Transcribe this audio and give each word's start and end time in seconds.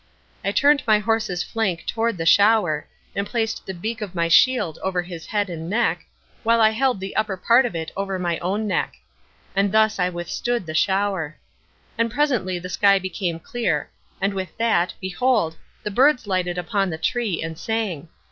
I 0.43 0.51
turned 0.51 0.81
my 0.87 0.97
horse's 0.97 1.43
flank 1.43 1.85
toward 1.85 2.17
the 2.17 2.25
shower, 2.25 2.87
and 3.15 3.27
placed 3.27 3.67
the 3.67 3.73
beak 3.75 4.01
of 4.01 4.15
my 4.15 4.29
shield 4.29 4.79
over 4.81 5.03
his 5.03 5.27
head 5.27 5.47
and 5.47 5.69
neck, 5.69 6.07
while 6.41 6.59
I 6.59 6.71
held 6.71 6.99
the 6.99 7.15
upper 7.15 7.37
part 7.37 7.67
of 7.67 7.75
it 7.75 7.91
over 7.95 8.17
my 8.17 8.39
own 8.39 8.65
neck. 8.65 8.95
And 9.55 9.71
thus 9.71 9.99
I 9.99 10.09
withstood 10.09 10.65
the 10.65 10.73
shower. 10.73 11.37
And 11.99 12.09
presently 12.09 12.57
the 12.57 12.67
sky 12.67 12.97
became 12.97 13.39
clear, 13.39 13.91
and 14.19 14.33
with 14.33 14.57
that, 14.57 14.95
behold, 14.99 15.55
the 15.83 15.91
birds 15.91 16.25
lighted 16.25 16.57
upon 16.57 16.89
the 16.89 16.97
tree, 16.97 17.39
and 17.43 17.55
sang. 17.55 18.07